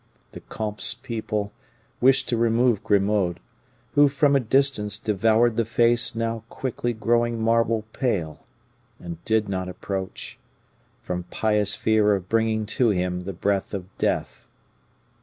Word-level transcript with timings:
The 0.31 0.39
comte's 0.39 0.95
people 0.95 1.53
wished 1.99 2.27
to 2.29 2.35
remove 2.35 2.83
Grimaud, 2.83 3.39
who, 3.93 4.07
from 4.09 4.35
a 4.35 4.39
distance, 4.39 4.97
devoured 4.97 5.57
the 5.57 5.63
face 5.63 6.15
now 6.15 6.43
quickly 6.49 6.91
growing 6.91 7.39
marble 7.39 7.83
pale, 7.93 8.39
and 8.99 9.23
did 9.25 9.47
not 9.47 9.69
approach, 9.69 10.39
from 11.03 11.25
pious 11.29 11.75
fear 11.75 12.15
of 12.15 12.27
bringing 12.29 12.65
to 12.81 12.89
him 12.89 13.25
the 13.25 13.33
breath 13.33 13.75
of 13.75 13.95
death. 13.99 14.47